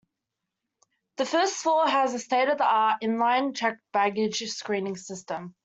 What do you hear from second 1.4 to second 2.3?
floor has a